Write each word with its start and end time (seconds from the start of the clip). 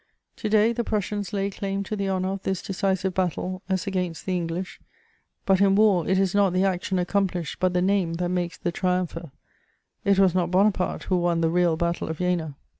To 0.37 0.49
day, 0.49 0.73
the 0.73 0.83
Prussians 0.83 1.31
lay 1.31 1.51
claim 1.51 1.83
to 1.83 1.95
the 1.95 2.09
honour 2.09 2.29
of 2.29 2.41
this 2.41 2.63
decisive 2.63 3.13
battle, 3.13 3.61
as 3.69 3.85
against 3.85 4.25
the 4.25 4.35
English; 4.35 4.79
but 5.45 5.61
in 5.61 5.75
war 5.75 6.07
it 6.07 6.17
is 6.17 6.33
not 6.33 6.53
the 6.53 6.65
action 6.65 6.97
accomplished 6.97 7.59
but 7.59 7.73
the 7.73 7.83
name 7.83 8.13
that 8.15 8.29
makes 8.29 8.57
the 8.57 8.71
triumpher: 8.71 9.29
it 10.03 10.17
was 10.17 10.33
not 10.33 10.49
Bonaparte 10.49 11.03
who 11.03 11.17
won 11.17 11.41
the 11.41 11.51
real 11.51 11.77
Battle 11.77 12.09
of 12.09 12.17
Jena. 12.17 12.55